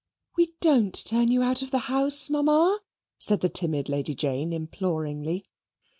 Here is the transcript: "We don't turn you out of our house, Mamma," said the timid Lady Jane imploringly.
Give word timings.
"We 0.35 0.55
don't 0.61 0.93
turn 1.05 1.29
you 1.29 1.43
out 1.43 1.61
of 1.61 1.71
our 1.75 1.79
house, 1.79 2.27
Mamma," 2.31 2.79
said 3.19 3.41
the 3.41 3.49
timid 3.49 3.87
Lady 3.87 4.15
Jane 4.15 4.51
imploringly. 4.51 5.45